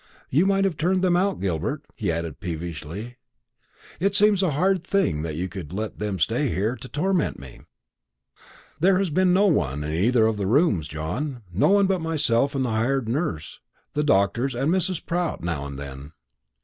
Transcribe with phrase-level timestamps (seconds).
[0.31, 3.17] You might have turned them out, Gilbert," he added peevishly;
[3.99, 7.59] "it seems a hard thing that you could let them stay there to torment me."
[8.79, 12.55] "There has been no one in either of the rooms, John; no one but myself
[12.55, 13.59] and the hired nurse,
[13.93, 15.05] the doctors, and Mrs.
[15.05, 16.13] Pratt now and then.